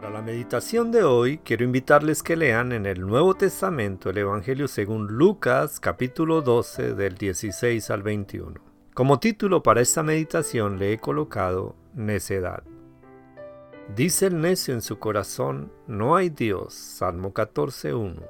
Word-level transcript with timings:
Para 0.00 0.14
la 0.14 0.22
meditación 0.22 0.90
de 0.92 1.04
hoy 1.04 1.36
quiero 1.44 1.62
invitarles 1.62 2.22
que 2.22 2.34
lean 2.34 2.72
en 2.72 2.86
el 2.86 3.02
Nuevo 3.02 3.34
Testamento 3.34 4.08
el 4.08 4.16
Evangelio 4.16 4.66
según 4.66 5.08
Lucas 5.08 5.78
capítulo 5.78 6.40
12 6.40 6.94
del 6.94 7.16
16 7.16 7.90
al 7.90 8.02
21. 8.02 8.54
Como 8.94 9.20
título 9.20 9.62
para 9.62 9.82
esta 9.82 10.02
meditación 10.02 10.78
le 10.78 10.94
he 10.94 10.98
colocado 10.98 11.76
necedad. 11.92 12.62
Dice 13.94 14.28
el 14.28 14.40
necio 14.40 14.72
en 14.72 14.80
su 14.80 14.98
corazón, 14.98 15.70
no 15.86 16.16
hay 16.16 16.30
Dios. 16.30 16.72
Salmo 16.72 17.34
14.1. 17.34 18.26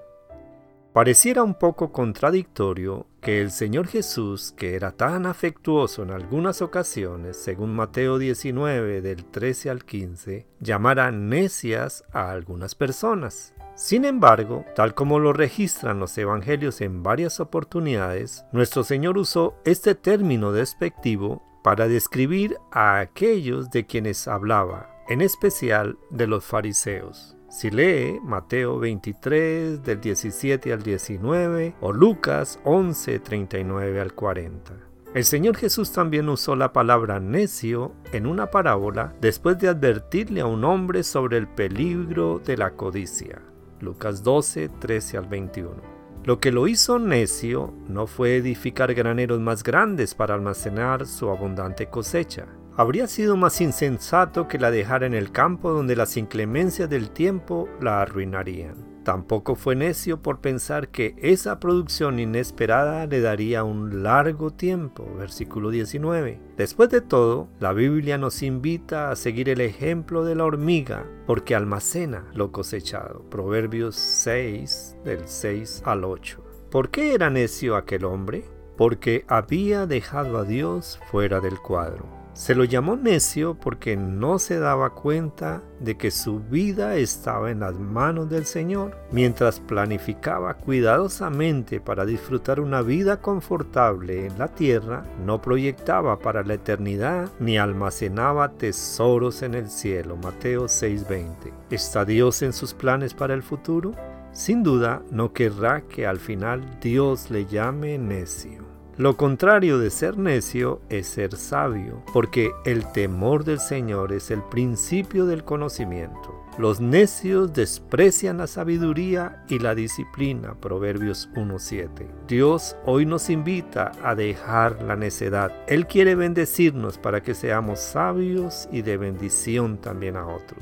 Pareciera 0.93 1.45
un 1.45 1.55
poco 1.55 1.93
contradictorio 1.93 3.07
que 3.21 3.41
el 3.41 3.51
Señor 3.51 3.87
Jesús, 3.87 4.53
que 4.57 4.75
era 4.75 4.93
tan 4.93 5.27
afectuoso 5.27 6.03
en 6.03 6.11
algunas 6.11 6.63
ocasiones, 6.63 7.37
según 7.37 7.75
Mateo 7.75 8.19
19 8.19 9.01
del 9.03 9.25
13 9.25 9.71
al 9.71 9.85
15, 9.85 10.47
llamara 10.61 11.11
necias 11.11 12.05
a 12.13 12.31
algunas 12.31 12.75
personas. 12.75 13.55
Sin 13.75 14.05
embargo, 14.05 14.65
tal 14.75 14.95
como 14.95 15.19
lo 15.19 15.33
registran 15.33 16.01
los 16.01 16.17
evangelios 16.19 16.81
en 16.81 17.03
varias 17.03 17.41
oportunidades, 17.41 18.45
nuestro 18.53 18.85
Señor 18.85 19.17
usó 19.17 19.55
este 19.65 19.95
término 19.95 20.53
despectivo 20.53 21.43
para 21.63 21.89
describir 21.89 22.57
a 22.73 23.01
aquellos 23.01 23.71
de 23.71 23.87
quienes 23.87 24.29
hablaba, 24.29 24.91
en 25.09 25.21
especial 25.21 25.99
de 26.11 26.27
los 26.27 26.45
fariseos. 26.45 27.37
Si 27.51 27.69
lee 27.69 28.21
Mateo 28.23 28.79
23 28.79 29.83
del 29.83 30.01
17 30.01 30.73
al 30.73 30.85
19 30.85 31.75
o 31.81 31.93
Lucas 31.93 32.61
11 32.63 33.19
39 33.19 34.01
al 34.01 34.15
40. 34.15 34.73
El 35.15 35.25
Señor 35.25 35.57
Jesús 35.57 35.91
también 35.91 36.29
usó 36.29 36.55
la 36.55 36.73
palabra 36.73 37.19
necio 37.19 37.91
en 38.13 38.27
una 38.27 38.53
parábola 38.53 39.13
después 39.21 39.59
de 39.59 39.67
advertirle 39.67 40.43
a 40.43 40.47
un 40.47 40.65
hombre 40.65 41.03
sobre 41.03 41.39
el 41.39 41.49
peligro 41.49 42.39
de 42.39 42.57
la 42.57 42.71
codicia. 42.71 43.43
Lucas 43.81 44.23
12, 44.23 44.69
13 44.69 45.19
al 45.19 45.27
21. 45.27 46.01
Lo 46.23 46.39
que 46.39 46.53
lo 46.53 46.69
hizo 46.69 47.01
necio 47.01 47.75
no 47.89 48.07
fue 48.07 48.37
edificar 48.37 48.95
graneros 48.95 49.41
más 49.41 49.65
grandes 49.65 50.15
para 50.15 50.35
almacenar 50.35 51.05
su 51.05 51.31
abundante 51.31 51.89
cosecha, 51.89 52.47
habría 52.81 53.07
sido 53.07 53.37
más 53.37 53.61
insensato 53.61 54.49
que 54.49 54.59
la 54.59 54.71
dejara 54.71 55.05
en 55.05 55.13
el 55.13 55.33
campo 55.33 55.71
donde 55.71 55.95
las 55.97 56.17
inclemencias 56.17 56.89
del 56.89 57.11
tiempo 57.11 57.69
la 57.79 58.01
arruinarían. 58.01 59.03
Tampoco 59.05 59.55
fue 59.55 59.77
necio 59.77 60.23
por 60.23 60.41
pensar 60.41 60.89
que 60.89 61.15
esa 61.19 61.61
producción 61.61 62.19
inesperada 62.19 63.07
le 63.07 63.21
daría 63.21 63.65
un 63.65 64.03
largo 64.03 64.51
tiempo. 64.51 65.07
Versículo 65.19 65.69
19. 65.69 66.41
Después 66.57 66.89
de 66.89 67.03
todo, 67.03 67.49
la 67.61 67.75
Biblia 67.75 68.17
nos 68.17 68.43
invita 68.43 69.11
a 69.11 69.17
seguir 69.17 69.51
el 69.51 69.61
ejemplo 69.61 70.25
de 70.25 70.37
la 70.37 70.45
hormiga 70.47 71.05
porque 71.27 71.55
almacena 71.55 72.31
lo 72.33 72.51
cosechado. 72.51 73.29
Proverbios 73.29 73.95
6 73.97 74.97
del 75.05 75.29
6 75.29 75.83
al 75.85 76.05
8. 76.05 76.43
¿Por 76.71 76.89
qué 76.89 77.13
era 77.13 77.29
necio 77.29 77.77
aquel 77.77 78.07
hombre? 78.07 78.43
Porque 78.79 79.27
había 79.29 79.85
dejado 79.85 80.39
a 80.39 80.45
Dios 80.45 80.99
fuera 81.11 81.41
del 81.41 81.59
cuadro. 81.59 82.20
Se 82.41 82.55
lo 82.55 82.65
llamó 82.65 82.97
necio 82.97 83.53
porque 83.53 83.99
no 83.99 84.39
se 84.39 84.59
daba 84.59 84.95
cuenta 84.95 85.63
de 85.79 85.99
que 85.99 86.11
su 86.11 86.41
vida 86.41 86.97
estaba 86.97 87.51
en 87.51 87.61
las 87.61 87.75
manos 87.75 88.31
del 88.31 88.47
Señor. 88.47 88.97
Mientras 89.13 89.61
planificaba 89.61 90.55
cuidadosamente 90.55 91.81
para 91.81 92.07
disfrutar 92.07 92.59
una 92.59 92.81
vida 92.81 93.21
confortable 93.21 94.25
en 94.25 94.39
la 94.39 94.49
tierra, 94.49 95.05
no 95.23 95.43
proyectaba 95.43 96.19
para 96.19 96.43
la 96.43 96.55
eternidad 96.55 97.29
ni 97.41 97.59
almacenaba 97.59 98.53
tesoros 98.53 99.43
en 99.43 99.53
el 99.53 99.69
cielo. 99.69 100.17
Mateo 100.17 100.67
6:20. 100.67 101.53
¿Está 101.69 102.07
Dios 102.07 102.41
en 102.41 102.55
sus 102.55 102.73
planes 102.73 103.13
para 103.13 103.35
el 103.35 103.43
futuro? 103.43 103.93
Sin 104.33 104.63
duda 104.63 105.03
no 105.11 105.35
querrá 105.35 105.83
que 105.83 106.07
al 106.07 106.19
final 106.19 106.79
Dios 106.81 107.31
le 107.31 107.45
llame 107.45 107.99
necio. 107.99 108.70
Lo 108.97 109.17
contrario 109.17 109.79
de 109.79 109.89
ser 109.89 110.19
necio 110.19 110.83
es 110.91 111.07
ser 111.07 111.37
sabio, 111.37 112.03
porque 112.13 112.51
el 112.65 112.91
temor 112.93 113.45
del 113.45 113.59
Señor 113.59 114.13
es 114.13 114.31
el 114.31 114.43
principio 114.43 115.27
del 115.27 115.45
conocimiento. 115.45 116.41
Los 116.59 116.81
necios 116.81 117.55
desprecian 117.55 118.39
la 118.39 118.47
sabiduría 118.47 119.45
y 119.49 119.61
la 119.61 119.75
disciplina. 119.75 120.55
Proverbios 120.61 121.31
1.7. 121.35 122.07
Dios 122.29 122.77
hoy 122.85 123.07
nos 123.07 123.31
invita 123.31 123.93
a 124.03 124.15
dejar 124.15 124.83
la 124.83 124.97
necedad. 124.97 125.53
Él 125.69 125.87
quiere 125.87 126.17
bendecirnos 126.17 126.99
para 126.99 127.23
que 127.23 127.35
seamos 127.35 127.81
sabios 127.81 128.69
y 128.71 128.83
de 128.83 128.99
bendición 128.99 129.79
también 129.79 130.17
a 130.17 130.27
otros. 130.27 130.61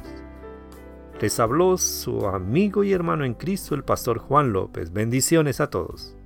Les 1.21 1.41
habló 1.41 1.77
su 1.79 2.27
amigo 2.29 2.85
y 2.85 2.93
hermano 2.93 3.25
en 3.25 3.35
Cristo, 3.35 3.75
el 3.75 3.83
pastor 3.83 4.19
Juan 4.19 4.53
López. 4.53 4.93
Bendiciones 4.93 5.61
a 5.61 5.69
todos. 5.69 6.18